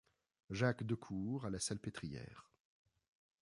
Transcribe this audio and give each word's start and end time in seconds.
Jacques 0.49 0.81
Decourt 0.83 1.45
à 1.45 1.51
la 1.51 1.59
Salpêtrière. 1.59 2.49